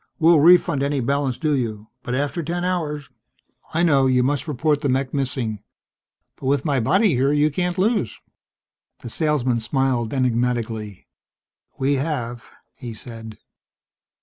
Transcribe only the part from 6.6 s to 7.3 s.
my body